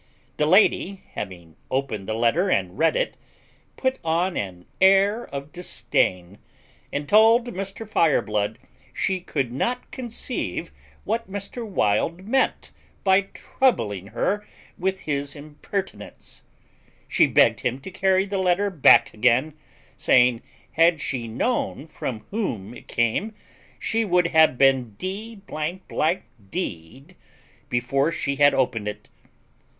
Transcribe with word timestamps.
The 0.37 0.47
lady, 0.47 1.03
having 1.13 1.57
opened 1.69 2.09
the 2.09 2.15
letter 2.15 2.49
and 2.49 2.75
read 2.75 2.95
it, 2.95 3.17
put 3.77 3.99
on 4.03 4.35
an 4.35 4.65
air 4.81 5.25
of 5.27 5.51
disdain, 5.51 6.39
and 6.91 7.07
told 7.07 7.45
Mr. 7.49 7.87
Fireblood 7.87 8.57
she 8.95 9.19
could 9.19 9.51
not 9.53 9.91
conceive 9.91 10.71
what 11.03 11.31
Mr. 11.31 11.63
Wild 11.63 12.27
meant 12.27 12.71
by 13.03 13.21
troubling 13.21 14.07
her 14.07 14.43
with 14.75 15.01
his 15.01 15.35
impertinence; 15.35 16.41
she 17.07 17.27
begged 17.27 17.59
him 17.59 17.79
to 17.81 17.91
carry 17.91 18.25
the 18.25 18.39
letter 18.39 18.71
back 18.71 19.13
again, 19.13 19.53
saying, 19.95 20.41
had 20.71 20.99
she 20.99 21.27
known 21.27 21.85
from 21.85 22.25
whom 22.31 22.73
it 22.73 22.87
came, 22.87 23.35
she 23.77 24.03
would 24.03 24.25
have 24.29 24.57
been 24.57 24.95
d 24.97 25.39
d 26.49 27.05
before 27.69 28.11
she 28.11 28.37
had 28.37 28.55
opened 28.55 28.87
it. 28.87 29.07